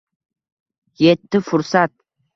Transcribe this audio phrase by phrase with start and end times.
[1.03, 1.95] Yetdi fursat